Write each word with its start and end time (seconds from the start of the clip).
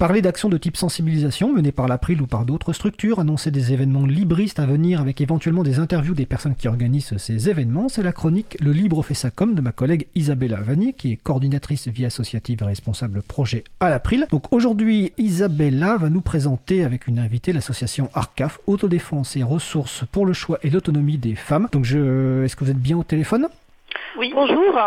Parler 0.00 0.22
d'actions 0.22 0.48
de 0.48 0.56
type 0.56 0.78
sensibilisation 0.78 1.52
menées 1.52 1.72
par 1.72 1.86
l'April 1.86 2.22
ou 2.22 2.26
par 2.26 2.46
d'autres 2.46 2.72
structures, 2.72 3.18
annoncer 3.18 3.50
des 3.50 3.74
événements 3.74 4.06
libristes 4.06 4.58
à 4.58 4.64
venir 4.64 4.98
avec 4.98 5.20
éventuellement 5.20 5.62
des 5.62 5.78
interviews 5.78 6.14
des 6.14 6.24
personnes 6.24 6.54
qui 6.54 6.68
organisent 6.68 7.18
ces 7.18 7.50
événements, 7.50 7.90
c'est 7.90 8.02
la 8.02 8.12
chronique 8.12 8.56
Le 8.62 8.72
Libre 8.72 9.02
fait 9.02 9.12
ça 9.12 9.30
comme 9.30 9.54
de 9.54 9.60
ma 9.60 9.72
collègue 9.72 10.06
Isabella 10.14 10.56
Vanier, 10.62 10.94
qui 10.94 11.12
est 11.12 11.16
coordinatrice 11.16 11.88
vie 11.88 12.06
associative 12.06 12.60
et 12.62 12.64
responsable 12.64 13.20
projet 13.20 13.62
à 13.78 13.90
l'April. 13.90 14.26
Donc 14.30 14.50
aujourd'hui, 14.54 15.12
Isabella 15.18 15.98
va 15.98 16.08
nous 16.08 16.22
présenter 16.22 16.82
avec 16.82 17.06
une 17.06 17.18
invitée 17.18 17.52
l'association 17.52 18.08
ARCAF, 18.14 18.58
Autodéfense 18.66 19.36
et 19.36 19.42
ressources 19.42 20.04
pour 20.10 20.24
le 20.24 20.32
choix 20.32 20.58
et 20.62 20.70
l'autonomie 20.70 21.18
des 21.18 21.34
femmes. 21.34 21.68
Donc 21.72 21.84
je, 21.84 22.42
est-ce 22.42 22.56
que 22.56 22.64
vous 22.64 22.70
êtes 22.70 22.80
bien 22.80 22.96
au 22.96 23.04
téléphone? 23.04 23.48
Oui, 24.18 24.32
bonjour. 24.34 24.78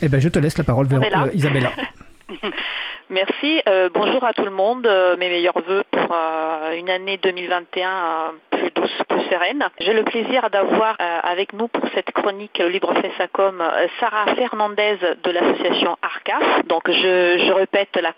Eh 0.00 0.08
ben 0.08 0.18
je 0.18 0.30
te 0.30 0.38
laisse 0.38 0.56
la 0.56 0.64
parole 0.64 0.86
vers 0.86 1.02
euh, 1.02 1.28
Isabella. 1.34 1.72
Merci. 3.10 3.62
Euh, 3.68 3.88
bonjour 3.92 4.24
à 4.24 4.32
tout 4.32 4.44
le 4.44 4.50
monde. 4.50 4.86
Euh, 4.86 5.16
mes 5.16 5.28
meilleurs 5.28 5.58
voeux 5.60 5.82
pour 5.90 6.08
euh, 6.12 6.72
une 6.76 6.90
année 6.90 7.18
2021 7.18 8.34
plus 8.50 8.70
douce, 8.74 9.02
plus 9.08 9.22
sereine. 9.30 9.66
J'ai 9.80 9.92
le 9.92 10.04
plaisir 10.04 10.48
d'avoir 10.50 10.96
avec 10.98 11.52
nous 11.52 11.68
pour 11.68 11.84
cette 11.94 12.10
chronique 12.12 12.58
Libre 12.58 12.92
Fessacom 12.94 13.62
Sarah 13.98 14.34
Fernandez 14.34 14.98
de 15.22 15.30
l'association 15.30 15.96
ARCAF. 16.02 16.66
Donc 16.66 16.90
je, 16.90 17.52
répète 17.52 17.96
la, 17.96 18.12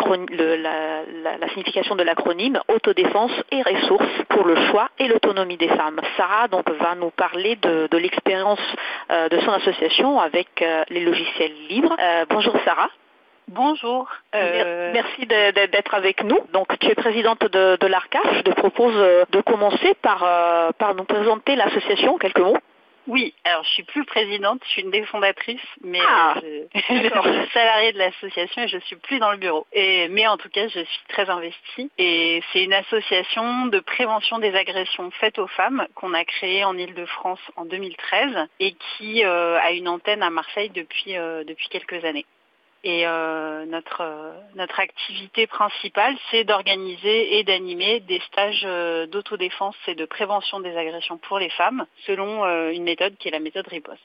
signification 1.48 1.94
de 1.96 2.02
l'acronyme 2.02 2.60
Autodéfense 2.68 3.32
et 3.50 3.62
ressources 3.62 4.22
pour 4.28 4.44
le 4.44 4.56
choix 4.66 4.88
et 4.98 5.08
l'autonomie 5.08 5.56
des 5.56 5.68
femmes. 5.68 6.00
Sarah 6.16 6.48
donc 6.48 6.68
va 6.70 6.94
nous 6.94 7.10
parler 7.10 7.56
de 7.56 7.96
l'expérience 7.96 8.60
de 9.10 9.40
son 9.40 9.52
association 9.52 10.20
avec 10.20 10.64
les 10.90 11.00
logiciels 11.00 11.52
libres. 11.68 11.96
bonjour 12.28 12.54
Sarah. 12.64 12.90
Bonjour. 13.48 14.08
Euh, 14.34 14.90
merci 14.92 15.26
d'être 15.26 15.94
avec 15.94 16.24
nous. 16.24 16.38
Donc, 16.52 16.78
tu 16.78 16.88
es 16.88 16.94
présidente 16.94 17.42
de, 17.42 17.76
de 17.78 17.86
l'ARCAF. 17.86 18.22
Je 18.36 18.40
te 18.40 18.50
propose 18.52 18.94
euh, 18.96 19.24
de 19.30 19.40
commencer 19.42 19.94
par, 20.00 20.24
euh, 20.24 20.70
par 20.78 20.94
nous 20.94 21.04
présenter 21.04 21.54
l'association, 21.54 22.16
quelques 22.18 22.38
mots. 22.38 22.56
Oui, 23.06 23.34
alors 23.44 23.62
je 23.64 23.68
suis 23.68 23.82
plus 23.82 24.06
présidente, 24.06 24.62
je 24.64 24.70
suis 24.70 24.82
une 24.82 24.90
des 24.90 25.04
fondatrices, 25.04 25.60
mais 25.82 26.00
ah, 26.00 26.36
je, 26.42 26.80
suis 26.88 27.50
salariée 27.52 27.92
de 27.92 27.98
l'association 27.98 28.62
et 28.62 28.68
je 28.68 28.78
suis 28.78 28.96
plus 28.96 29.18
dans 29.18 29.30
le 29.30 29.36
bureau. 29.36 29.66
Et, 29.74 30.08
mais 30.08 30.26
en 30.26 30.38
tout 30.38 30.48
cas, 30.48 30.68
je 30.68 30.80
suis 30.80 31.04
très 31.08 31.28
investie 31.28 31.90
et 31.98 32.42
c'est 32.50 32.64
une 32.64 32.72
association 32.72 33.66
de 33.66 33.78
prévention 33.80 34.38
des 34.38 34.54
agressions 34.54 35.10
faites 35.20 35.38
aux 35.38 35.48
femmes 35.48 35.86
qu'on 35.94 36.14
a 36.14 36.24
créée 36.24 36.64
en 36.64 36.78
Ile-de-France 36.78 37.40
en 37.56 37.66
2013 37.66 38.48
et 38.60 38.74
qui 38.96 39.22
a 39.22 39.70
une 39.72 39.88
antenne 39.88 40.22
à 40.22 40.30
Marseille 40.30 40.70
depuis, 40.70 41.12
depuis 41.12 41.68
quelques 41.68 42.02
années. 42.06 42.24
Et 42.86 43.06
euh, 43.06 43.64
notre, 43.64 44.02
euh, 44.02 44.32
notre 44.56 44.78
activité 44.78 45.46
principale, 45.46 46.14
c'est 46.30 46.44
d'organiser 46.44 47.38
et 47.38 47.42
d'animer 47.42 48.00
des 48.00 48.20
stages 48.28 48.62
euh, 48.66 49.06
d'autodéfense 49.06 49.76
et 49.86 49.94
de 49.94 50.04
prévention 50.04 50.60
des 50.60 50.76
agressions 50.76 51.16
pour 51.16 51.38
les 51.38 51.48
femmes 51.48 51.86
selon 52.06 52.44
une 52.70 52.84
méthode 52.84 53.16
qui 53.16 53.28
est 53.28 53.30
la 53.30 53.40
méthode 53.40 53.66
riposte. 53.68 54.02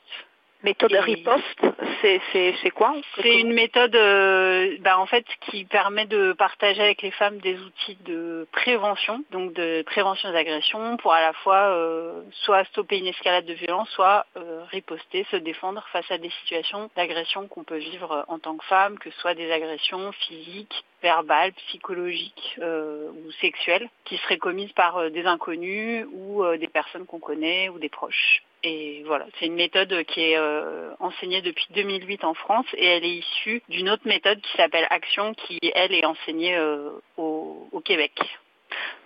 Méthode 0.61 0.91
riposte, 0.91 1.61
c'est 2.02 2.71
quoi? 2.71 2.93
C'est 3.21 3.39
une 3.39 3.53
méthode 3.53 3.95
euh, 3.95 4.75
bah, 4.81 4.99
en 4.99 5.05
fait 5.05 5.25
qui 5.49 5.63
permet 5.63 6.05
de 6.05 6.33
partager 6.33 6.81
avec 6.81 7.02
les 7.02 7.11
femmes 7.11 7.38
des 7.38 7.57
outils 7.59 7.97
de 8.05 8.45
prévention, 8.52 9.23
donc 9.31 9.53
de 9.53 9.83
prévention 9.83 10.30
des 10.31 10.37
agressions, 10.37 10.97
pour 10.97 11.13
à 11.13 11.21
la 11.21 11.31
fois 11.31 11.69
euh, 11.69 12.21
soit 12.43 12.65
stopper 12.65 12.97
une 12.97 13.07
escalade 13.07 13.45
de 13.45 13.53
violence, 13.53 13.89
soit 13.91 14.25
euh, 14.35 14.63
riposter, 14.69 15.25
se 15.31 15.37
défendre 15.37 15.85
face 15.93 16.11
à 16.11 16.17
des 16.17 16.31
situations 16.41 16.89
d'agression 16.97 17.47
qu'on 17.47 17.63
peut 17.63 17.77
vivre 17.77 18.25
en 18.27 18.37
tant 18.37 18.57
que 18.57 18.65
femme, 18.65 18.99
que 18.99 19.11
ce 19.11 19.19
soit 19.21 19.35
des 19.35 19.49
agressions 19.52 20.11
physiques, 20.11 20.83
verbales, 21.02 21.53
psychologiques 21.67 22.59
ou 22.59 23.31
sexuelles, 23.42 23.89
qui 24.05 24.17
seraient 24.17 24.38
commises 24.38 24.72
par 24.73 25.09
des 25.11 25.25
inconnus 25.25 26.05
ou 26.11 26.44
des 26.58 26.67
personnes 26.67 27.05
qu'on 27.05 27.19
connaît 27.19 27.69
ou 27.69 27.80
des 27.80 27.89
proches. 27.89 28.44
Et 28.64 29.03
voilà, 29.05 29.25
c'est 29.39 29.45
une 29.45 29.55
méthode 29.55 30.03
qui 30.03 30.22
est 30.22 30.38
euh, 30.38 30.92
enseignée 30.99 31.42
depuis 31.42 31.65
2008 31.73 32.26
en 32.26 32.33
France 32.33 32.65
et 32.73 32.86
elle 32.86 33.05
est 33.05 33.17
issue 33.17 33.61
d'une 33.70 33.89
autre 33.89 34.05
méthode 34.05 34.42
qui 34.42 34.58
s'appelle 34.58 34.86
Action 34.89 35.33
qui, 35.33 35.60
elle, 35.73 35.93
est 35.93 36.05
enseignée 36.05 36.58
euh, 36.58 36.89
au 37.17 37.81
Québec. 37.86 38.11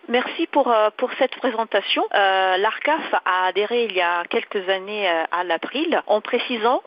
Merci 0.09 0.47
pour, 0.47 0.69
euh, 0.69 0.90
pour 0.97 1.09
cette 1.18 1.34
présentation. 1.38 2.03
Euh, 2.14 2.58
L'ARCAF 2.58 3.14
a 3.24 3.46
adhéré 3.46 3.86
il 3.86 3.94
y 3.94 4.02
a 4.02 4.25
quelques 4.25 4.68
années 4.68 5.09
euh, 5.09 5.24
à 5.31 5.46
l'April 5.46 6.02
en 6.08 6.19
précisant 6.19 6.84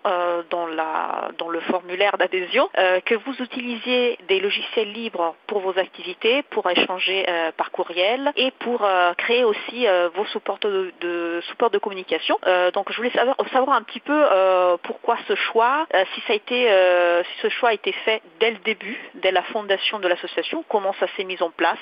dans, 0.51 0.67
la, 0.67 1.31
dans 1.39 1.49
le 1.49 1.61
formulaire 1.61 2.17
d'adhésion 2.19 2.69
que 3.05 3.15
vous 3.15 3.35
utilisiez 3.41 4.19
des 4.29 4.41
logiciels 4.41 4.93
libres 4.93 5.35
pour 5.47 5.61
vos 5.61 5.79
activités, 5.79 6.43
pour 6.51 6.69
échanger 6.71 7.25
par 7.57 7.71
courriel 7.71 8.33
et 8.37 8.51
pour 8.53 8.87
créer 9.19 9.45
aussi 9.45 9.87
vos 10.15 10.25
supports 10.27 10.59
de, 10.61 10.93
de, 11.01 11.41
support 11.49 11.71
de 11.71 11.79
communication. 11.79 12.39
donc 12.73 12.91
je 12.93 12.97
voulais 12.97 13.11
savoir, 13.11 13.37
savoir 13.53 13.77
un 13.77 13.83
petit 13.83 14.01
peu 14.01 14.25
pourquoi 14.83 15.17
ce 15.29 15.35
choix, 15.35 15.87
si, 16.15 16.21
ça 16.23 16.33
a 16.33 16.37
été, 16.37 17.25
si 17.25 17.41
ce 17.43 17.49
choix 17.49 17.71
a 17.71 17.75
été 17.75 17.93
fait 17.93 18.23
dès 18.41 18.51
le 18.51 18.59
début, 18.59 18.99
dès 19.15 19.33
la 19.33 19.43
fondation 19.43 19.99
de 19.99 20.09
l'association, 20.09 20.65
comment 20.69 20.95
ça 21.01 21.07
s'est 21.17 21.25
mis 21.25 21.41
en 21.43 21.51
place? 21.51 21.79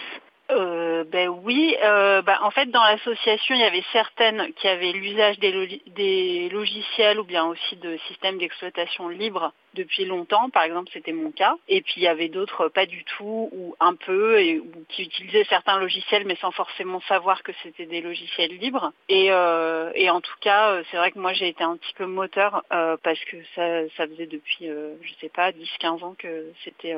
Euh, 0.55 1.05
ben 1.05 1.29
oui, 1.29 1.77
euh, 1.83 2.23
ben, 2.23 2.39
en 2.43 2.51
fait 2.51 2.67
dans 2.71 2.83
l'association 2.83 3.55
il 3.55 3.61
y 3.61 3.65
avait 3.65 3.85
certaines 3.93 4.53
qui 4.55 4.69
avaient 4.69 4.93
l'usage 4.93 5.39
des, 5.39 6.49
logiciels 6.51 7.19
ou 7.19 7.25
bien 7.25 7.45
aussi 7.45 7.77
de 7.77 7.97
systèmes 8.09 8.39
d'exploitation 8.39 9.09
libres 9.09 9.53
depuis 9.75 10.05
longtemps, 10.05 10.51
par 10.51 10.63
exemple 10.63 10.91
c'était 10.93 11.13
mon 11.13 11.33
cas, 11.33 11.57
et 11.69 11.83
puis 11.83 11.95
il 11.97 12.03
y 12.05 12.09
avait 12.09 12.29
d'autres 12.29 12.69
pas 12.69 12.87
du 12.87 13.05
tout 13.05 13.51
ou 13.53 13.75
un 13.81 13.95
peu 13.95 14.41
et 14.41 14.59
ou 14.59 14.85
qui 14.89 15.03
utilisaient 15.03 15.45
certains 15.45 15.79
logiciels 15.79 16.25
mais 16.27 16.37
sans 16.37 16.53
forcément 16.53 17.01
savoir 17.03 17.43
que 17.43 17.53
c'était 17.63 17.87
des 17.87 18.01
logiciels 18.01 18.57
libres. 18.57 18.93
Et, 19.09 19.33
euh, 19.33 19.91
et 19.95 20.11
en 20.11 20.21
tout 20.21 20.37
cas 20.41 20.83
c'est 20.91 20.97
vrai 20.97 21.11
que 21.11 21.19
moi 21.19 21.33
j'ai 21.33 21.49
été 21.49 21.65
un 21.65 21.77
petit 21.77 21.95
peu 21.95 22.07
moteur 22.07 22.63
parce 22.71 23.23
que 23.25 23.37
ça, 23.55 23.89
ça 23.97 24.07
faisait 24.07 24.27
depuis 24.27 24.67
je 24.67 25.13
sais 25.21 25.29
pas 25.29 25.51
10-15 25.51 26.05
ans 26.05 26.15
que 26.17 26.53
c'était 26.65 26.95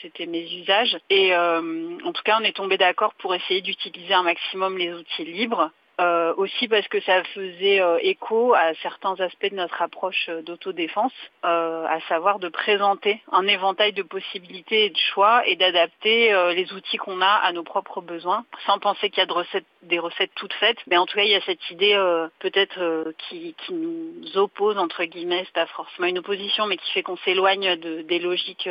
c'était 0.00 0.26
mes 0.26 0.42
usages. 0.42 0.96
Et 1.10 1.34
euh, 1.34 1.98
en 2.04 2.12
tout 2.12 2.22
cas, 2.22 2.38
on 2.40 2.44
est 2.44 2.56
tombé 2.56 2.78
d'accord 2.78 3.14
pour 3.14 3.34
essayer 3.34 3.60
d'utiliser 3.60 4.14
un 4.14 4.22
maximum 4.22 4.78
les 4.78 4.92
outils 4.92 5.24
libres. 5.24 5.70
Euh, 6.00 6.32
aussi 6.38 6.68
parce 6.68 6.88
que 6.88 7.00
ça 7.02 7.22
faisait 7.22 7.80
euh, 7.80 7.98
écho 8.00 8.54
à 8.54 8.72
certains 8.82 9.14
aspects 9.20 9.50
de 9.50 9.56
notre 9.56 9.82
approche 9.82 10.30
d'autodéfense, 10.46 11.12
à 11.42 11.98
savoir 12.08 12.38
de 12.38 12.48
présenter 12.48 13.20
un 13.30 13.46
éventail 13.46 13.92
de 13.92 14.02
possibilités 14.02 14.86
et 14.86 14.90
de 14.90 14.96
choix 14.96 15.46
et 15.46 15.54
d'adapter 15.54 16.32
les 16.54 16.72
outils 16.72 16.96
qu'on 16.96 17.20
a 17.20 17.26
à 17.26 17.52
nos 17.52 17.62
propres 17.62 18.00
besoins, 18.00 18.46
sans 18.64 18.78
penser 18.78 19.10
qu'il 19.10 19.18
y 19.18 19.26
a 19.26 19.62
des 19.82 19.98
recettes 19.98 20.30
toutes 20.34 20.54
faites. 20.54 20.78
Mais 20.86 20.96
en 20.96 21.04
tout 21.04 21.14
cas, 21.14 21.24
il 21.24 21.30
y 21.30 21.34
a 21.34 21.42
cette 21.42 21.70
idée 21.70 21.94
peut-être 22.38 23.12
qui, 23.28 23.54
qui, 23.66 23.74
nous 23.74 24.38
oppose, 24.38 24.78
entre 24.78 25.04
guillemets, 25.04 25.42
c'est 25.44 25.54
pas 25.54 25.66
forcément 25.66 26.08
une 26.08 26.18
opposition, 26.18 26.66
mais 26.66 26.78
qui 26.78 26.90
fait 26.92 27.02
qu'on 27.02 27.18
s'éloigne 27.18 27.76
de, 27.76 28.00
des 28.00 28.18
logiques 28.18 28.68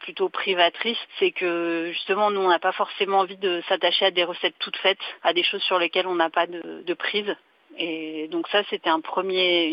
plutôt 0.00 0.28
privatrice, 0.28 0.98
c'est 1.18 1.30
que 1.30 1.90
justement 1.92 2.30
nous 2.30 2.40
on 2.40 2.48
n'a 2.48 2.58
pas 2.58 2.72
forcément 2.72 3.20
envie 3.20 3.36
de 3.36 3.62
s'attacher 3.68 4.06
à 4.06 4.10
des 4.10 4.24
recettes 4.24 4.54
toutes 4.58 4.76
faites, 4.76 4.98
à 5.22 5.32
des 5.32 5.42
choses 5.42 5.62
sur 5.62 5.78
lesquelles 5.78 6.06
on 6.06 6.14
n'a 6.14 6.30
pas 6.30 6.46
de, 6.46 6.94
prise. 6.94 7.34
Et 7.78 8.28
donc 8.28 8.48
ça, 8.48 8.62
c'était 8.70 8.88
une 8.90 9.02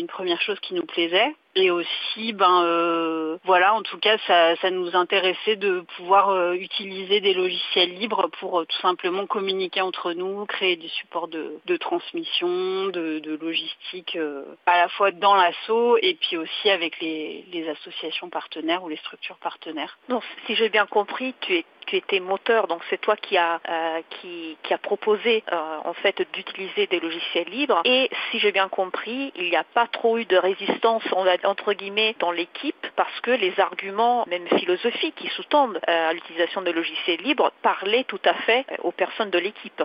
première 0.06 0.40
chose 0.42 0.60
qui 0.60 0.74
nous 0.74 0.84
plaisait. 0.84 1.34
Et 1.56 1.70
aussi, 1.70 2.32
ben 2.32 2.64
euh, 2.64 3.38
voilà, 3.44 3.74
en 3.74 3.82
tout 3.82 3.98
cas, 3.98 4.18
ça, 4.26 4.56
ça 4.56 4.70
nous 4.70 4.96
intéressait 4.96 5.54
de 5.54 5.84
pouvoir 5.96 6.30
euh, 6.30 6.54
utiliser 6.54 7.20
des 7.20 7.32
logiciels 7.32 7.94
libres 7.94 8.28
pour 8.40 8.58
euh, 8.58 8.64
tout 8.64 8.80
simplement 8.80 9.26
communiquer 9.26 9.80
entre 9.80 10.12
nous, 10.14 10.46
créer 10.46 10.74
des 10.74 10.88
supports 10.88 11.28
de, 11.28 11.60
de 11.64 11.76
transmission, 11.76 12.86
de, 12.86 13.20
de 13.20 13.38
logistique, 13.40 14.18
à 14.66 14.78
la 14.78 14.88
fois 14.88 15.12
dans 15.12 15.36
l'assaut 15.36 15.96
et 15.98 16.14
puis 16.14 16.36
aussi 16.36 16.70
avec 16.70 17.00
les, 17.00 17.44
les 17.52 17.68
associations 17.68 18.30
partenaires 18.30 18.82
ou 18.82 18.88
les 18.88 18.96
structures 18.96 19.38
partenaires. 19.38 19.96
Donc, 20.08 20.24
si 20.46 20.56
j'ai 20.56 20.68
bien 20.68 20.86
compris, 20.86 21.34
tu 21.40 21.58
es 21.58 21.64
tu 21.86 21.96
étais 21.96 22.18
moteur, 22.18 22.66
donc 22.66 22.80
c'est 22.88 22.98
toi 22.98 23.14
qui 23.14 23.36
a 23.36 23.60
qui, 24.08 24.56
qui 24.62 24.72
a 24.72 24.78
proposé 24.78 25.44
en 25.52 25.92
fait 25.92 26.26
d'utiliser 26.32 26.86
des 26.86 26.98
logiciels 26.98 27.48
libres. 27.48 27.82
Et 27.84 28.08
si 28.30 28.38
j'ai 28.38 28.52
bien 28.52 28.70
compris, 28.70 29.32
il 29.36 29.50
n'y 29.50 29.56
a 29.56 29.64
pas 29.64 29.86
trop 29.86 30.16
eu 30.16 30.24
de 30.24 30.36
résistance, 30.38 31.02
on 31.12 31.24
va 31.24 31.36
entre 31.44 31.72
guillemets 31.72 32.14
dans 32.18 32.30
l'équipe 32.30 32.86
parce 32.96 33.20
que 33.20 33.30
les 33.30 33.58
arguments, 33.60 34.24
même 34.26 34.46
philosophiques, 34.48 35.16
qui 35.16 35.28
sous-tendent 35.28 35.80
euh, 35.88 36.10
à 36.10 36.12
l'utilisation 36.12 36.62
de 36.62 36.70
logiciels 36.70 37.20
libres 37.20 37.52
parlaient 37.62 38.04
tout 38.04 38.20
à 38.24 38.34
fait 38.34 38.64
euh, 38.70 38.76
aux 38.82 38.92
personnes 38.92 39.30
de 39.30 39.38
l'équipe. 39.38 39.82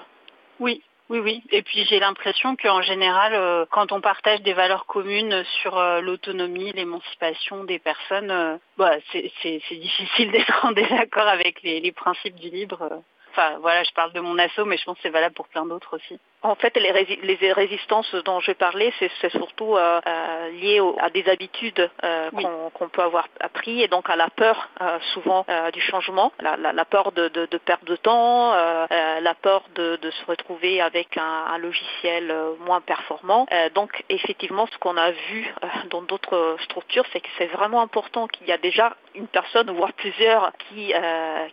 Oui, 0.60 0.84
oui, 1.10 1.20
oui. 1.20 1.44
Et 1.52 1.62
puis 1.62 1.86
j'ai 1.86 2.00
l'impression 2.00 2.56
qu'en 2.56 2.82
général, 2.82 3.34
euh, 3.34 3.66
quand 3.72 3.92
on 3.92 4.02
partage 4.02 4.42
des 4.42 4.54
valeurs 4.54 4.86
communes 4.86 5.44
sur 5.62 5.82
l'autonomie, 6.02 6.72
l'émancipation 6.74 7.64
des 7.64 7.80
personnes, 7.80 8.60
bah, 8.78 8.92
c'est 9.12 9.32
difficile 9.72 10.32
d'être 10.32 10.66
en 10.66 10.72
désaccord 10.72 11.28
avec 11.28 11.62
les, 11.64 11.80
les, 11.80 11.92
principes 11.92 12.36
du 12.36 12.50
libre. 12.50 13.02
Enfin, 13.32 13.58
voilà, 13.62 13.84
je 13.84 13.92
parle 13.92 14.14
de 14.14 14.20
mon 14.20 14.38
assaut, 14.38 14.66
mais 14.66 14.78
je 14.78 14.84
pense 14.84 14.98
que 14.98 15.04
c'est 15.04 15.10
valable 15.10 15.36
pour 15.36 15.48
plein 15.48 15.66
d'autres 15.66 15.96
aussi. 15.96 16.20
En 16.42 16.56
fait, 16.56 16.78
les, 16.78 17.52
résistances 17.52 18.16
dont 18.24 18.40
je 18.40 18.54
parlais, 18.54 18.94
c'est 19.00 19.30
surtout 19.32 19.76
euh, 19.76 20.00
euh, 20.08 20.50
lié 20.52 20.82
à 21.00 21.10
des 21.10 21.28
habitudes 21.28 21.90
euh, 22.04 22.30
qu'on 22.74 22.88
peut 22.88 23.02
avoir 23.02 23.28
appris 23.42 23.82
et 23.82 23.90
donc 23.90 24.10
à 24.10 24.16
la 24.16 24.30
peur 24.30 24.70
souvent 25.14 25.46
du 25.74 25.82
changement, 25.82 26.32
la, 26.40 26.86
peur 26.86 27.12
de, 27.12 27.28
perdre 27.58 27.84
de 27.86 27.96
temps, 27.98 28.54
la 28.54 29.34
peur 29.42 29.64
de, 29.76 29.98
se 30.02 30.26
retrouver 30.28 30.80
avec 30.82 31.18
un, 31.18 31.58
logiciel 31.58 32.34
moins 32.66 32.80
performant. 32.80 33.46
donc 33.76 34.04
effectivement, 34.08 34.66
ce 34.72 34.78
qu'on 34.78 34.96
a 34.96 35.12
vu 35.12 35.54
dans 35.90 36.02
d'autres 36.04 36.56
structures, 36.64 37.06
c'est 37.12 37.20
que 37.20 37.28
c'est 37.38 37.48
vraiment 37.48 37.82
important 37.82 38.28
qu'il 38.28 38.48
y 38.48 38.52
a 38.52 38.58
déjà 38.58 38.96
une 39.16 39.28
personne, 39.28 39.70
voire 39.72 39.92
plusieurs, 39.94 40.52
qui, 40.70 40.94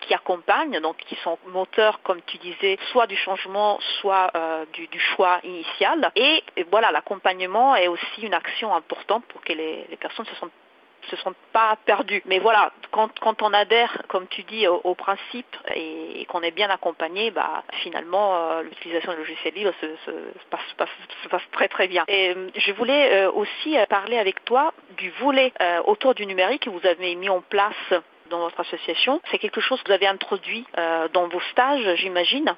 qui 0.03 0.15
accompagnent, 0.15 0.81
donc 0.81 0.97
qui 0.99 1.17
sont 1.17 1.39
moteurs, 1.49 2.01
comme 2.03 2.21
tu 2.27 2.39
disais, 2.39 2.79
soit 2.93 3.07
du 3.07 3.17
changement, 3.17 3.79
soit 4.01 4.31
du, 4.73 4.76
choix 5.15 5.41
initial. 5.45 6.11
Et, 6.17 6.43
voilà, 6.71 6.91
l'accompagnement 6.91 7.77
est 7.77 7.89
aussi 7.89 8.23
une 8.23 8.35
action 8.35 8.75
importante 8.75 9.25
pour 9.27 9.43
que 9.43 9.53
les, 9.53 9.87
personnes 10.01 10.27
se 10.27 10.35
sentent 10.37 10.53
se 11.11 11.17
pas 11.53 11.77
perdues. 11.85 12.23
Mais 12.27 12.39
voilà, 12.41 12.73
quand, 12.91 13.43
on 13.43 13.53
adhère, 13.53 14.03
comme 14.09 14.27
tu 14.27 14.43
dis, 14.43 14.67
au, 14.67 14.95
principe 14.95 15.57
et, 15.75 16.25
qu'on 16.29 16.43
est 16.43 16.51
bien 16.51 16.69
accompagné, 16.69 17.31
bah, 17.31 17.63
finalement, 17.83 18.35
euh, 18.35 18.63
l'utilisation 18.63 19.13
du 19.13 19.19
logiciel 19.19 19.55
libre 19.55 19.73
se, 19.81 19.87
passe, 20.51 21.43
très 21.53 21.69
très 21.69 21.87
bien. 21.87 22.05
Euh, 22.11 22.49
je 22.57 22.73
voulais 22.73 23.15
euh, 23.15 23.31
aussi 23.31 23.77
parler 23.89 24.19
avec 24.19 24.45
toi 24.45 24.73
du 24.97 25.11
volet 25.21 25.53
autour 25.85 26.15
du 26.15 26.27
numérique 26.27 26.65
que 26.65 26.71
vous 26.71 26.85
avez 26.87 27.15
mis 27.15 27.29
en 27.29 27.41
place 27.41 27.75
dans 28.31 28.41
votre 28.41 28.59
association. 28.59 29.21
C'est 29.31 29.39
quelque 29.39 29.61
chose 29.61 29.81
que 29.83 29.89
vous 29.89 29.95
avez 29.95 30.09
introduit 30.09 30.67
dans 31.13 31.29
vos 31.29 31.41
stages, 31.53 31.95
j'imagine. 31.97 32.57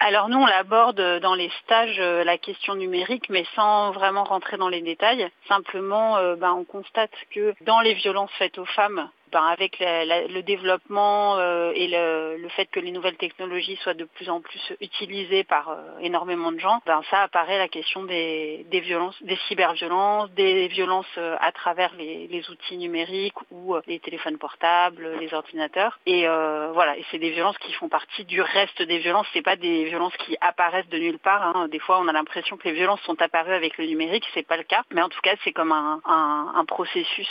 Alors 0.00 0.28
nous, 0.28 0.38
on 0.38 0.46
l'aborde 0.46 1.00
dans 1.20 1.34
les 1.34 1.50
stages 1.64 1.98
euh, 1.98 2.22
la 2.22 2.38
question 2.38 2.76
numérique, 2.76 3.28
mais 3.30 3.44
sans 3.56 3.90
vraiment 3.90 4.22
rentrer 4.22 4.56
dans 4.56 4.68
les 4.68 4.80
détails. 4.80 5.28
Simplement, 5.48 6.16
euh, 6.18 6.36
ben, 6.36 6.52
on 6.52 6.64
constate 6.64 7.10
que 7.34 7.52
dans 7.62 7.80
les 7.80 7.94
violences 7.94 8.30
faites 8.38 8.58
aux 8.58 8.64
femmes, 8.64 9.10
ben, 9.30 9.44
avec 9.44 9.78
le 9.80 10.40
développement 10.42 11.36
euh, 11.36 11.72
et 11.74 11.88
le, 11.88 12.48
fait 12.56 12.66
que 12.66 12.80
les 12.80 12.90
nouvelles 12.90 13.16
technologies 13.16 13.76
soient 13.82 13.94
de 13.94 14.04
plus 14.04 14.30
en 14.30 14.40
plus 14.40 14.60
utilisées 14.80 15.44
par 15.44 15.68
euh, 15.68 15.76
énormément 16.00 16.50
de 16.50 16.58
gens, 16.58 16.80
ben, 16.86 17.02
ça 17.10 17.22
apparaît 17.22 17.58
la 17.58 17.68
question 17.68 18.04
des, 18.04 18.64
violences, 18.70 19.22
des 19.22 19.36
cyberviolences, 19.48 20.30
des 20.32 20.68
violences 20.68 21.06
euh, 21.18 21.36
à 21.40 21.52
travers 21.52 21.94
les, 21.96 22.28
outils 22.50 22.76
numériques 22.76 23.34
ou 23.50 23.74
les 23.86 23.98
téléphones 23.98 24.38
portables, 24.38 25.16
les 25.18 25.34
ordinateurs. 25.34 25.98
Et 26.06 26.26
voilà, 26.72 26.96
et 26.96 27.04
c'est 27.10 27.18
des 27.18 27.30
violences 27.30 27.58
qui 27.58 27.72
font 27.72 27.88
partie 27.88 28.24
du 28.24 28.40
reste 28.40 28.80
des 28.80 28.98
violences. 28.98 29.26
C'est 29.32 29.42
pas 29.42 29.56
des 29.56 29.84
violences 29.84 30.16
qui 30.18 30.36
apparaissent 30.40 30.88
de 30.88 30.98
nulle 30.98 31.18
part. 31.18 31.42
Hein. 31.42 31.68
Des 31.68 31.80
fois, 31.80 31.98
on 32.00 32.06
a 32.06 32.12
l'impression 32.12 32.56
que 32.56 32.68
les 32.68 32.74
violences 32.74 33.00
sont 33.02 33.20
apparues 33.20 33.52
avec 33.52 33.76
le 33.76 33.86
numérique, 33.86 34.24
c'est 34.34 34.46
pas 34.46 34.56
le 34.56 34.62
cas. 34.62 34.82
Mais 34.92 35.02
en 35.02 35.08
tout 35.08 35.20
cas, 35.20 35.34
c'est 35.42 35.52
comme 35.52 35.72
un, 35.72 36.64
processus 36.68 37.28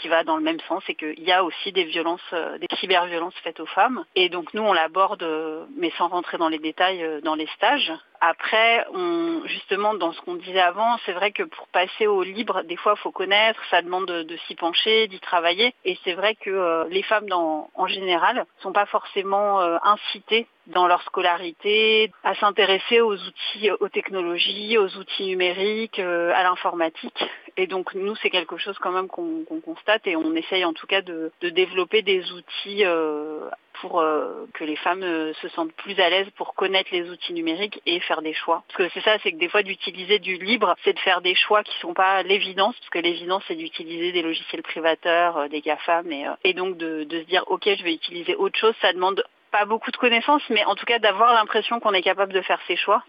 qui 0.00 0.08
va 0.08 0.22
dans 0.22 0.36
le 0.36 0.42
même 0.42 0.60
sens 0.68 0.82
qu'il 1.00 1.24
y 1.24 1.32
a 1.32 1.42
aussi 1.42 1.72
des 1.72 1.84
violences, 1.84 2.20
euh, 2.32 2.58
des 2.58 2.68
cyberviolences 2.78 3.34
faites 3.42 3.58
aux 3.60 3.66
femmes. 3.66 4.04
Et 4.14 4.28
donc 4.28 4.54
nous, 4.54 4.62
on 4.62 4.72
l'aborde, 4.72 5.22
euh, 5.22 5.64
mais 5.76 5.90
sans 5.98 6.08
rentrer 6.08 6.38
dans 6.38 6.48
les 6.48 6.58
détails, 6.58 7.02
euh, 7.02 7.20
dans 7.22 7.34
les 7.34 7.48
stages. 7.56 7.92
Après, 8.20 8.86
on, 8.92 9.42
justement, 9.46 9.94
dans 9.94 10.12
ce 10.12 10.20
qu'on 10.20 10.34
disait 10.34 10.60
avant, 10.60 10.98
c'est 11.06 11.12
vrai 11.12 11.32
que 11.32 11.42
pour 11.42 11.66
passer 11.68 12.06
au 12.06 12.22
libre, 12.22 12.62
des 12.64 12.76
fois, 12.76 12.94
il 12.96 13.00
faut 13.00 13.10
connaître, 13.10 13.60
ça 13.70 13.82
demande 13.82 14.06
de, 14.06 14.36
s'y 14.46 14.54
pencher, 14.54 15.08
d'y 15.08 15.20
travailler. 15.20 15.74
Et 15.84 15.98
c'est 16.04 16.12
vrai 16.14 16.34
que 16.34 16.86
les 16.90 17.02
femmes, 17.02 17.28
dans, 17.28 17.70
en 17.74 17.86
général, 17.86 18.44
sont 18.62 18.72
pas 18.72 18.86
forcément 18.86 19.60
incitées 19.60 20.46
dans 20.66 20.86
leur 20.86 21.02
scolarité 21.02 22.12
à 22.22 22.34
s'intéresser 22.34 23.00
aux 23.00 23.16
outils, 23.16 23.70
aux 23.80 23.88
technologies, 23.88 24.78
aux 24.78 24.96
outils 24.96 25.26
numériques, 25.26 25.98
à 25.98 26.42
l'informatique. 26.42 27.24
Et 27.56 27.66
donc 27.66 27.94
nous, 27.94 28.16
c'est 28.16 28.30
quelque 28.30 28.56
chose 28.56 28.78
quand 28.78 28.92
même 28.92 29.08
qu'on 29.08 29.44
constate 29.64 30.06
et 30.06 30.16
on 30.16 30.34
essaye 30.34 30.64
en 30.64 30.72
tout 30.72 30.86
cas 30.86 31.02
de, 31.02 31.30
développer 31.42 32.02
des 32.02 32.32
outils 32.32 32.84
euh, 32.84 33.48
pour 33.80 34.00
euh, 34.00 34.46
que 34.54 34.64
les 34.64 34.76
femmes 34.76 35.02
euh, 35.02 35.32
se 35.34 35.48
sentent 35.48 35.72
plus 35.72 35.98
à 36.00 36.08
l'aise 36.10 36.28
pour 36.36 36.54
connaître 36.54 36.90
les 36.92 37.08
outils 37.10 37.32
numériques 37.32 37.80
et 37.86 38.00
faire 38.00 38.22
des 38.22 38.34
choix. 38.34 38.62
Parce 38.68 38.78
que 38.78 38.94
c'est 38.94 39.04
ça, 39.04 39.18
c'est 39.22 39.32
que 39.32 39.38
des 39.38 39.48
fois 39.48 39.62
d'utiliser 39.62 40.18
du 40.18 40.36
libre, 40.36 40.74
c'est 40.84 40.92
de 40.92 40.98
faire 40.98 41.20
des 41.20 41.34
choix 41.34 41.62
qui 41.62 41.72
ne 41.76 41.80
sont 41.80 41.94
pas 41.94 42.22
l'évidence, 42.22 42.76
parce 42.78 42.90
que 42.90 42.98
l'évidence 42.98 43.42
c'est 43.48 43.54
d'utiliser 43.54 44.12
des 44.12 44.22
logiciels 44.22 44.62
privateurs, 44.62 45.48
des 45.48 45.60
GAFAM, 45.60 46.10
et, 46.12 46.26
et 46.44 46.54
donc 46.54 46.76
de, 46.76 47.04
de 47.04 47.20
se 47.20 47.26
dire 47.26 47.44
ok, 47.46 47.64
je 47.64 47.82
vais 47.82 47.94
utiliser 47.94 48.36
autre 48.36 48.58
chose, 48.58 48.74
ça 48.80 48.92
demande 48.92 49.24
pas 49.50 49.64
beaucoup 49.64 49.90
de 49.90 49.96
connaissances, 49.96 50.42
mais 50.50 50.64
en 50.64 50.74
tout 50.74 50.86
cas 50.86 50.98
d'avoir 50.98 51.34
l'impression 51.34 51.80
qu'on 51.80 51.92
est 51.92 52.02
capable 52.02 52.32
de 52.32 52.40
faire 52.40 52.60
ses 52.66 52.76
choix. 52.76 53.02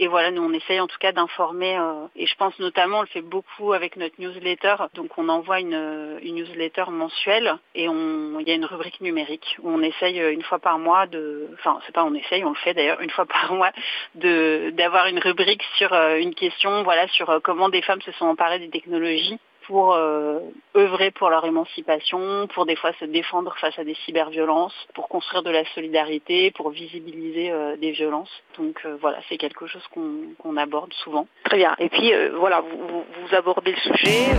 Et 0.00 0.06
voilà, 0.06 0.30
nous 0.30 0.42
on 0.42 0.52
essaye 0.52 0.78
en 0.78 0.86
tout 0.86 0.98
cas 0.98 1.10
d'informer, 1.10 1.76
euh, 1.76 2.06
et 2.14 2.26
je 2.26 2.34
pense 2.36 2.56
notamment, 2.60 2.98
on 2.98 3.00
le 3.02 3.08
fait 3.08 3.20
beaucoup 3.20 3.72
avec 3.72 3.96
notre 3.96 4.14
newsletter, 4.20 4.76
donc 4.94 5.18
on 5.18 5.28
envoie 5.28 5.58
une, 5.58 6.20
newsletter 6.22 6.84
mensuelle 6.90 7.58
et 7.74 7.84
il 7.84 8.44
y 8.46 8.50
a 8.52 8.54
une 8.54 8.64
rubrique 8.64 9.00
numérique 9.00 9.56
où 9.60 9.70
on 9.70 9.82
essaye 9.82 10.20
euh, 10.20 10.32
une 10.32 10.42
fois 10.42 10.60
par 10.60 10.78
mois 10.78 11.06
de, 11.08 11.48
enfin 11.54 11.80
c'est 11.84 11.92
pas 11.92 12.04
on 12.04 12.14
essaye, 12.14 12.44
on 12.44 12.50
le 12.50 12.54
fait 12.54 12.74
d'ailleurs 12.74 13.00
une 13.00 13.10
fois 13.10 13.26
par 13.26 13.52
mois, 13.52 13.72
de 14.14 14.70
d'avoir 14.76 15.06
une 15.06 15.18
rubrique 15.18 15.64
sur 15.76 15.92
euh, 15.92 16.18
une 16.18 16.34
question, 16.34 16.84
voilà, 16.84 17.08
sur 17.08 17.40
comment 17.42 17.68
des 17.68 17.82
femmes 17.82 18.02
se 18.02 18.12
sont 18.12 18.26
emparées 18.26 18.60
des 18.60 18.70
technologies 18.70 19.40
pour 19.68 19.94
euh, 19.94 20.40
œuvrer 20.76 21.10
pour 21.10 21.28
leur 21.28 21.44
émancipation, 21.44 22.48
pour 22.54 22.64
des 22.66 22.74
fois 22.74 22.92
se 22.98 23.04
défendre 23.04 23.54
face 23.60 23.78
à 23.78 23.84
des 23.84 23.94
cyberviolences, 24.06 24.74
pour 24.94 25.08
construire 25.08 25.42
de 25.42 25.50
la 25.50 25.64
solidarité, 25.74 26.50
pour 26.50 26.70
visibiliser 26.70 27.50
euh, 27.50 27.76
des 27.76 27.92
violences. 27.92 28.30
Donc 28.58 28.80
euh, 28.84 28.96
voilà, 29.00 29.18
c'est 29.28 29.36
quelque 29.36 29.66
chose 29.66 29.86
qu'on 29.92 30.56
aborde 30.56 30.92
souvent. 30.94 31.26
Très 31.44 31.58
bien. 31.58 31.76
Et 31.78 31.90
puis 31.90 32.12
voilà, 32.38 32.62
vous, 32.62 33.36
abordez 33.36 33.72
le 33.72 33.94
sujet 33.94 34.34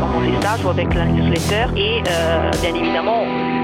pendant 0.00 0.20
les 0.20 0.34
stages 0.38 0.64
ou 0.64 0.70
avec 0.70 0.92
la 0.94 1.04
newsletter 1.04 1.66
et 1.76 2.00
bien 2.02 2.74
évidemment 2.74 3.59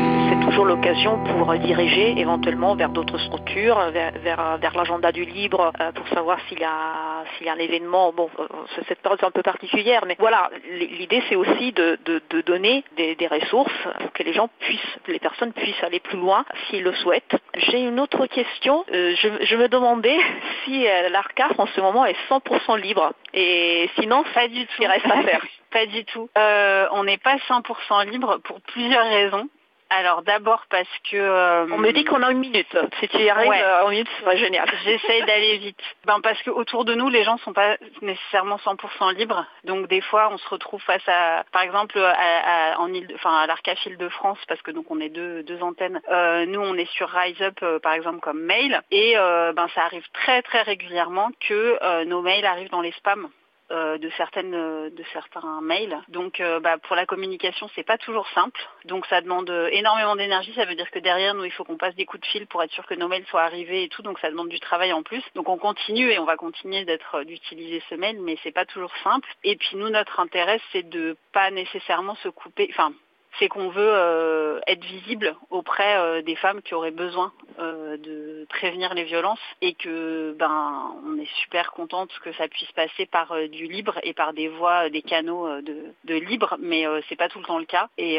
toujours 0.46 0.64
l'occasion 0.64 1.18
pour 1.24 1.52
diriger 1.54 2.18
éventuellement 2.18 2.76
vers 2.76 2.90
d'autres 2.90 3.18
structures, 3.18 3.78
vers, 3.90 4.12
vers, 4.58 4.76
l'agenda 4.76 5.10
du 5.10 5.24
libre, 5.24 5.72
euh, 5.80 5.90
pour 5.92 6.06
savoir 6.08 6.38
s'il 6.48 6.60
y 6.60 6.64
a 6.64 7.24
s'il 7.36 7.46
y 7.46 7.50
a 7.50 7.54
un 7.54 7.58
événement. 7.58 8.12
Bon, 8.12 8.30
euh, 8.38 8.46
cette 8.88 9.00
période 9.00 9.20
est 9.20 9.26
un 9.26 9.30
peu 9.32 9.42
particulière, 9.42 10.04
mais 10.06 10.16
voilà, 10.18 10.50
l'idée 10.70 11.22
c'est 11.28 11.34
aussi 11.34 11.72
de, 11.72 11.98
donner 12.46 12.84
des, 12.96 13.26
ressources 13.26 13.72
pour 13.98 14.12
que 14.12 14.22
les 14.22 14.32
gens 14.32 14.48
puissent, 14.60 14.98
les 15.08 15.18
personnes 15.18 15.52
puissent 15.52 15.82
aller 15.82 15.98
plus 15.98 16.18
loin 16.18 16.44
s'ils 16.68 16.84
le 16.84 16.94
souhaitent. 16.94 17.36
J'ai 17.56 17.80
une 17.80 17.98
autre 17.98 18.26
question. 18.26 18.84
Euh, 18.92 19.14
je, 19.16 19.56
me 19.56 19.68
demandais 19.68 20.18
si 20.64 20.84
l'ARCAF 21.10 21.58
en 21.58 21.66
ce 21.66 21.80
moment 21.80 22.06
est 22.06 22.16
100% 22.30 22.80
libre. 22.80 23.12
Et 23.34 23.90
sinon, 23.98 24.22
pas 24.32 24.46
du 24.46 24.64
tout. 24.66 24.82
Il 24.82 24.86
reste 24.86 25.06
à 25.06 25.22
faire. 25.22 25.44
pas 25.72 25.86
du 25.86 26.04
tout. 26.04 26.28
on 26.36 27.04
n'est 27.04 27.18
pas 27.18 27.36
100% 27.36 28.08
libre 28.10 28.38
pour 28.44 28.60
plusieurs 28.60 29.06
raisons. 29.06 29.48
Alors 29.90 30.22
d'abord 30.22 30.64
parce 30.68 30.88
que... 31.10 31.16
Euh, 31.16 31.66
On 31.70 31.78
me 31.78 31.92
dit 31.92 32.04
qu'on 32.04 32.22
a 32.22 32.30
une 32.32 32.38
minute. 32.38 32.76
Si 32.98 33.08
tu 33.08 33.18
y 33.18 33.30
arrives 33.30 33.52
euh, 33.52 33.84
en 33.84 33.90
une 33.90 33.98
minute, 33.98 34.08
ce 34.16 34.24
serait 34.24 34.36
génial. 34.36 34.68
J'essaye 34.84 35.24
d'aller 35.24 35.58
vite. 35.58 35.80
Ben, 36.06 36.20
parce 36.20 36.42
qu'autour 36.42 36.84
de 36.84 36.94
nous, 36.94 37.08
les 37.08 37.22
gens 37.22 37.36
sont 37.38 37.52
pas 37.52 37.76
nécessairement 38.02 38.56
100% 38.56 39.14
libres. 39.14 39.46
Donc 39.64 39.86
des 39.86 40.00
fois, 40.00 40.28
on 40.32 40.38
se 40.38 40.48
retrouve 40.48 40.82
face 40.82 41.06
à, 41.06 41.44
par 41.52 41.62
exemple, 41.62 41.98
à, 41.98 42.80
en 42.80 42.92
île, 42.92 43.08
enfin 43.14 43.36
à 43.36 43.46
l'Arcafil 43.46 43.96
de 43.96 44.08
France, 44.08 44.38
parce 44.48 44.60
que 44.62 44.72
donc 44.72 44.90
on 44.90 45.00
est 45.00 45.08
deux, 45.08 45.44
deux 45.44 45.62
antennes. 45.62 46.00
Euh, 46.10 46.46
nous, 46.46 46.60
on 46.60 46.74
est 46.74 46.90
sur 46.92 47.08
Rise 47.08 47.40
Up, 47.40 47.80
par 47.82 47.92
exemple, 47.92 48.20
comme 48.20 48.40
mail. 48.40 48.80
Et 48.90 49.14
ben 49.16 49.68
ça 49.74 49.82
arrive 49.84 50.06
très 50.12 50.42
très 50.42 50.62
régulièrement 50.62 51.30
que 51.48 52.04
nos 52.04 52.22
mails 52.22 52.44
arrivent 52.44 52.70
dans 52.70 52.80
les 52.80 52.92
spams. 52.92 53.28
Euh, 53.72 53.98
de 53.98 54.08
certaines 54.16 54.54
euh, 54.54 54.90
de 54.90 55.02
certains 55.12 55.60
mails. 55.60 55.98
Donc 56.06 56.38
euh, 56.38 56.60
bah, 56.60 56.78
pour 56.78 56.94
la 56.94 57.04
communication, 57.04 57.68
c'est 57.74 57.82
pas 57.82 57.98
toujours 57.98 58.28
simple. 58.28 58.60
Donc 58.84 59.06
ça 59.06 59.20
demande 59.20 59.50
énormément 59.72 60.14
d'énergie. 60.14 60.54
Ça 60.54 60.66
veut 60.66 60.76
dire 60.76 60.88
que 60.92 61.00
derrière 61.00 61.34
nous, 61.34 61.44
il 61.44 61.50
faut 61.50 61.64
qu'on 61.64 61.76
passe 61.76 61.96
des 61.96 62.04
coups 62.04 62.20
de 62.20 62.26
fil 62.26 62.46
pour 62.46 62.62
être 62.62 62.70
sûr 62.70 62.86
que 62.86 62.94
nos 62.94 63.08
mails 63.08 63.26
soient 63.26 63.42
arrivés 63.42 63.82
et 63.82 63.88
tout. 63.88 64.02
Donc 64.02 64.20
ça 64.20 64.30
demande 64.30 64.50
du 64.50 64.60
travail 64.60 64.92
en 64.92 65.02
plus. 65.02 65.24
Donc 65.34 65.48
on 65.48 65.58
continue 65.58 66.12
et 66.12 66.20
on 66.20 66.24
va 66.24 66.36
continuer 66.36 66.84
d'être 66.84 67.24
d'utiliser 67.24 67.82
ce 67.90 67.96
mail, 67.96 68.20
mais 68.20 68.38
c'est 68.44 68.52
pas 68.52 68.66
toujours 68.66 68.92
simple. 69.02 69.28
Et 69.42 69.56
puis 69.56 69.76
nous, 69.76 69.88
notre 69.88 70.20
intérêt, 70.20 70.60
c'est 70.70 70.88
de 70.88 71.16
pas 71.32 71.50
nécessairement 71.50 72.14
se 72.22 72.28
couper. 72.28 72.68
Enfin, 72.70 72.92
c'est 73.38 73.48
qu'on 73.48 73.68
veut 73.68 73.90
euh, 73.92 74.60
être 74.66 74.84
visible 74.84 75.34
auprès 75.50 75.96
euh, 75.96 76.22
des 76.22 76.36
femmes 76.36 76.62
qui 76.62 76.74
auraient 76.74 76.90
besoin 76.90 77.32
euh, 77.58 77.96
de 77.96 78.46
prévenir 78.48 78.94
les 78.94 79.04
violences 79.04 79.40
et 79.60 79.74
que 79.74 80.34
ben 80.38 80.94
on 81.04 81.18
est 81.18 81.28
super 81.42 81.72
contente 81.72 82.10
que 82.22 82.32
ça 82.34 82.48
puisse 82.48 82.70
passer 82.72 83.06
par 83.06 83.34
du 83.48 83.66
libre 83.66 83.98
et 84.02 84.12
par 84.12 84.32
des 84.32 84.48
voies, 84.48 84.90
des 84.90 85.02
canaux 85.02 85.48
de, 85.60 86.14
libre, 86.14 86.56
mais 86.58 86.84
c'est 87.08 87.16
pas 87.16 87.28
tout 87.28 87.38
le 87.38 87.44
temps 87.44 87.58
le 87.58 87.64
cas. 87.64 87.88
Et 87.98 88.18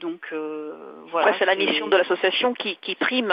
donc 0.00 0.32
voilà. 1.10 1.34
c'est 1.38 1.46
la 1.46 1.56
mission 1.56 1.88
de 1.88 1.96
l'association 1.96 2.54
qui, 2.54 2.76
prime. 3.00 3.32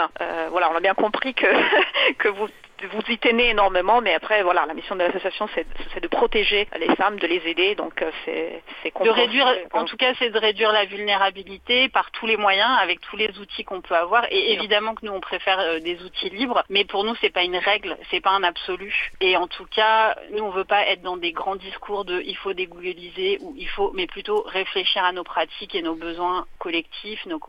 voilà, 0.50 0.70
on 0.72 0.76
a 0.76 0.80
bien 0.80 0.94
compris 0.94 1.34
que 1.34 1.46
que 2.18 2.28
vous 2.28 2.48
vous 2.90 3.02
y 3.08 3.18
tenez 3.18 3.50
énormément, 3.50 4.00
mais 4.00 4.14
après, 4.14 4.42
voilà, 4.42 4.66
la 4.66 4.74
mission 4.74 4.94
de 4.94 5.00
l'association, 5.00 5.48
c'est 5.54 6.00
de 6.00 6.08
protéger 6.08 6.68
les 6.78 6.94
femmes, 6.96 7.18
de 7.18 7.26
les 7.26 7.42
aider, 7.46 7.74
donc 7.74 8.04
c'est 8.24 8.62
de 9.04 9.10
réduire, 9.10 9.46
en 9.72 9.84
tout 9.84 9.96
cas, 9.96 10.12
c'est 10.18 10.30
de 10.30 10.38
réduire 10.38 10.72
la 10.72 10.84
vulnérabilité 10.84 11.88
par 11.88 12.10
tous 12.10 12.26
les 12.26 12.36
moyens, 12.36 12.70
avec 12.80 13.00
tous 13.00 13.16
les 13.16 13.38
outils 13.38 13.64
qu'on 13.64 13.80
peut 13.80 13.94
avoir. 13.94 14.26
Et 14.30 14.52
évidemment 14.52 14.94
que 14.94 15.06
nous, 15.06 15.12
on 15.12 15.20
préfère 15.20 15.80
des 15.80 16.02
outils 16.02 16.30
libres, 16.30 16.62
mais 16.68 16.84
pour 16.84 17.04
nous, 17.04 17.14
c'est 17.20 17.30
pas 17.30 17.42
une 17.42 17.56
règle, 17.56 17.96
c'est 18.10 18.20
pas 18.20 18.30
un 18.30 18.42
absolu. 18.42 19.10
Et 19.20 19.36
en 19.36 19.46
tout 19.46 19.66
cas, 19.66 20.16
nous, 20.32 20.44
on 20.44 20.50
veut 20.50 20.64
pas 20.64 20.86
être 20.86 21.02
dans 21.02 21.16
des 21.16 21.32
grands 21.32 21.56
discours 21.56 22.04
de 22.04 22.20
il 22.24 22.36
faut 22.36 22.52
dégoogliser 22.52 23.38
ou 23.40 23.54
il 23.56 23.68
faut, 23.68 23.92
mais 23.94 24.06
plutôt 24.06 24.42
réfléchir 24.42 25.04
à 25.04 25.12
nos 25.12 25.24
pratiques 25.24 25.74
et 25.74 25.82
nos 25.82 25.94
besoins 25.94 26.46
collectifs, 26.58 27.24
nos, 27.26 27.40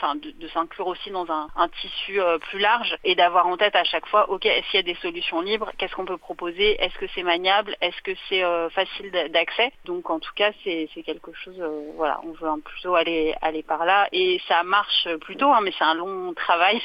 enfin, 0.00 0.14
de, 0.16 0.48
s'inclure 0.48 0.86
aussi 0.86 1.10
dans 1.10 1.26
un, 1.30 1.48
tissu 1.80 2.20
euh, 2.20 2.38
plus 2.38 2.58
large 2.58 2.96
et 3.04 3.14
d'avoir 3.14 3.46
en 3.46 3.56
tête 3.56 3.76
à 3.76 3.84
chaque 3.84 4.06
fois, 4.06 4.30
ok, 4.30 4.46
est-ce 4.46 4.70
qu'il 4.70 4.76
y 4.76 4.90
a 4.90 4.94
des 4.94 4.98
solutions 5.00 5.40
libres? 5.40 5.70
Qu'est-ce 5.76 5.94
qu'on 5.94 6.04
peut 6.04 6.16
proposer? 6.16 6.82
Est-ce 6.82 6.96
que 6.98 7.06
c'est 7.14 7.22
maniable? 7.22 7.76
Est-ce 7.80 8.00
que 8.02 8.12
c'est 8.28 8.44
euh, 8.44 8.68
facile 8.70 9.10
d'accès? 9.30 9.72
Donc, 9.84 10.08
en 10.10 10.18
tout 10.18 10.32
cas, 10.34 10.50
c'est 10.64 10.88
quelque 11.04 11.32
chose, 11.32 11.56
euh, 11.60 11.90
voilà, 11.96 12.20
on 12.24 12.32
veut 12.32 12.60
plutôt 12.62 12.94
aller 12.94 13.34
aller 13.42 13.62
par 13.62 13.84
là 13.84 14.08
et 14.12 14.40
ça 14.48 14.62
marche 14.62 15.08
plutôt, 15.20 15.50
hein, 15.52 15.60
mais 15.62 15.72
c'est 15.76 15.84
un 15.84 15.94
long 15.94 16.32
travail. 16.34 16.80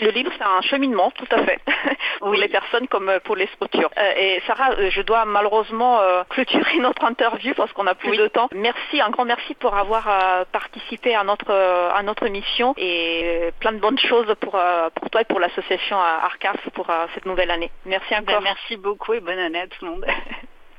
le 0.00 0.10
livre, 0.10 0.30
c'est 0.38 0.44
un 0.44 0.60
cheminement, 0.62 1.10
tout 1.10 1.28
à 1.30 1.44
fait, 1.44 1.60
pour 2.20 2.32
les 2.32 2.48
personnes 2.48 2.88
comme 2.88 3.12
pour 3.24 3.36
les 3.36 3.46
structures. 3.48 3.90
et 4.16 4.40
Sarah, 4.46 4.90
je 4.90 5.02
dois 5.02 5.24
malheureusement 5.24 6.00
clôturer 6.28 6.78
notre 6.78 7.04
interview 7.04 7.54
parce 7.54 7.72
qu'on 7.72 7.86
a 7.86 7.94
plus 7.94 8.16
de 8.16 8.28
temps. 8.28 8.48
Merci, 8.52 9.00
un 9.00 9.10
grand 9.10 9.24
merci 9.24 9.54
pour 9.54 9.74
avoir 9.76 10.46
participé 10.46 11.14
à 11.14 11.24
notre 11.24 11.50
à 11.50 12.02
notre 12.02 12.28
mission 12.28 12.43
et 12.76 13.50
plein 13.60 13.72
de 13.72 13.78
bonnes 13.78 13.98
choses 13.98 14.32
pour 14.40 14.58
pour 14.94 15.10
toi 15.10 15.20
et 15.20 15.24
pour 15.24 15.40
l'association 15.40 15.98
Arcaf 15.98 16.68
pour 16.70 16.86
cette 17.14 17.26
nouvelle 17.26 17.50
année. 17.50 17.70
Merci 17.86 18.10
ben, 18.10 18.22
encore. 18.22 18.42
merci 18.42 18.76
beaucoup 18.76 19.14
et 19.14 19.20
bonne 19.20 19.38
année 19.38 19.60
à 19.60 19.66
tout 19.66 19.84
le 19.84 19.90
monde. 19.90 20.06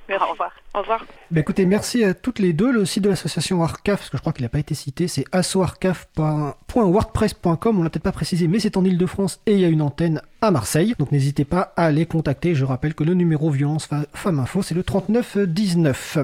Au 0.09 0.31
revoir. 0.31 0.51
Au 0.75 0.79
revoir. 0.79 1.05
Ben 1.31 1.41
écoutez, 1.41 1.65
merci 1.65 2.03
à 2.03 2.13
toutes 2.13 2.37
les 2.39 2.51
deux. 2.53 2.71
Le 2.71 2.85
site 2.85 3.03
de 3.03 3.09
l'association 3.09 3.63
Arcaf, 3.63 3.99
parce 3.99 4.11
que 4.11 4.17
je 4.17 4.21
crois 4.21 4.33
qu'il 4.33 4.43
n'a 4.43 4.49
pas 4.49 4.59
été 4.59 4.75
cité, 4.75 5.07
c'est 5.07 5.23
assoarcaf.wordpress.com. 5.31 7.79
On 7.79 7.83
l'a 7.83 7.89
peut-être 7.89 8.03
pas 8.03 8.11
précisé, 8.11 8.47
mais 8.47 8.59
c'est 8.59 8.77
en 8.77 8.85
Ile-de-France 8.85 9.41
et 9.47 9.53
il 9.53 9.59
y 9.59 9.65
a 9.65 9.67
une 9.67 9.81
antenne 9.81 10.21
à 10.41 10.51
Marseille. 10.51 10.93
Donc 10.99 11.11
n'hésitez 11.11 11.45
pas 11.45 11.73
à 11.75 11.89
les 11.91 12.05
contacter. 12.05 12.53
Je 12.53 12.65
rappelle 12.65 12.93
que 12.93 13.03
le 13.03 13.15
numéro 13.15 13.49
violence 13.49 13.89
femme 14.13 14.39
info, 14.39 14.61
c'est 14.61 14.75
le 14.75 14.83
3919. 14.83 16.19